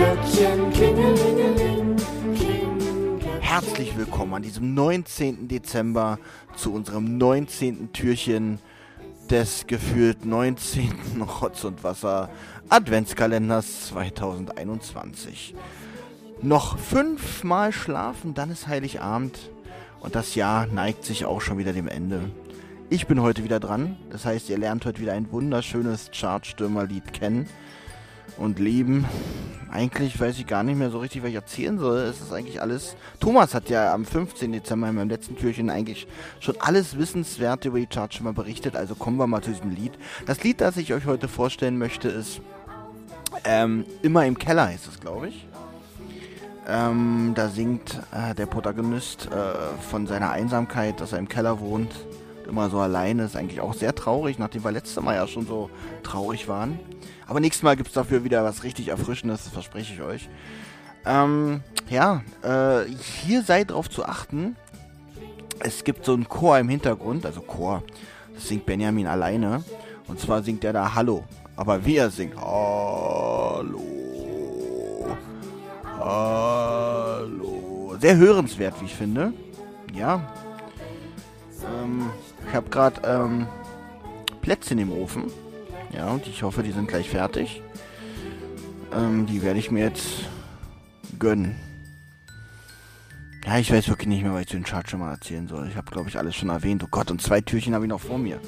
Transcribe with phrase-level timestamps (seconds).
[0.00, 0.72] Glöckchen.
[3.40, 5.46] Herzlich willkommen an diesem 19.
[5.46, 6.18] Dezember
[6.56, 7.92] zu unserem 19.
[7.92, 8.58] Türchen
[9.28, 10.90] des gefühlt 19.
[11.42, 12.30] Rotz und Wasser
[12.70, 15.54] Adventskalenders 2021.
[16.40, 19.50] Noch fünfmal schlafen, dann ist Heiligabend
[20.00, 22.30] und das Jahr neigt sich auch schon wieder dem Ende.
[22.88, 27.46] Ich bin heute wieder dran, das heißt, ihr lernt heute wieder ein wunderschönes Chartstürmerlied kennen
[28.38, 29.06] und lieben.
[29.70, 31.98] Eigentlich weiß ich gar nicht mehr so richtig, was ich erzählen soll.
[31.98, 32.96] Es ist eigentlich alles.
[33.20, 34.50] Thomas hat ja am 15.
[34.50, 36.08] Dezember in meinem letzten Türchen eigentlich
[36.40, 38.74] schon alles Wissenswerte über die Charts schon mal berichtet.
[38.74, 39.92] Also kommen wir mal zu diesem Lied.
[40.26, 42.40] Das Lied, das ich euch heute vorstellen möchte, ist
[43.44, 45.46] ähm, Immer im Keller, heißt es, glaube ich.
[46.68, 51.92] Ähm, da singt äh, der Protagonist äh, von seiner Einsamkeit, dass er im Keller wohnt.
[52.50, 53.24] Immer so alleine.
[53.24, 55.70] Ist eigentlich auch sehr traurig, nachdem wir letztes Mal ja schon so
[56.02, 56.78] traurig waren.
[57.28, 60.28] Aber nächstes Mal gibt es dafür wieder was richtig Erfrischendes, das verspreche ich euch.
[61.06, 64.56] Ähm, ja, äh, hier seid drauf zu achten.
[65.60, 67.84] Es gibt so einen Chor im Hintergrund, also Chor.
[68.34, 69.62] Das singt Benjamin alleine.
[70.08, 71.22] Und zwar singt er da Hallo.
[71.54, 73.84] Aber wie er singt, Hallo.
[76.00, 77.94] Hallo.
[78.00, 79.32] Sehr hörenswert, wie ich finde.
[79.94, 80.20] Ja.
[81.90, 82.10] Ähm,
[82.48, 83.46] ich habe gerade ähm,
[84.42, 85.24] Plätzchen im Ofen.
[85.92, 87.62] Ja, und ich hoffe, die sind gleich fertig.
[88.94, 90.06] Ähm, die werde ich mir jetzt
[91.18, 91.56] gönnen.
[93.44, 95.66] Ja, ich weiß wirklich nicht mehr, was ich zu den Charts schon mal erzählen soll.
[95.68, 96.82] Ich habe, glaube ich, alles schon erwähnt.
[96.84, 98.38] Oh Gott, und zwei Türchen habe ich noch vor mir.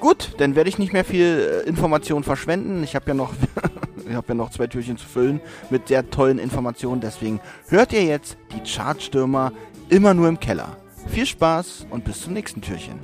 [0.00, 2.82] Gut, dann werde ich nicht mehr viel äh, Information verschwenden.
[2.82, 3.32] Ich habe ja noch,
[4.08, 7.00] ich habe ja noch zwei Türchen zu füllen mit sehr tollen Informationen.
[7.00, 9.52] Deswegen hört ihr jetzt die Chartstürmer
[9.88, 10.76] immer nur im Keller.
[11.12, 12.98] Viel Spaß und bis zum nächsten Türchen.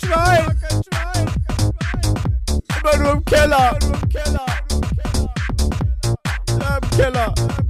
[0.00, 0.54] contrive.
[2.82, 3.72] Bedroom killer.
[3.72, 4.50] Bedroom killer.
[4.60, 5.30] Bedroom killer.
[6.46, 7.69] Bedroom killer.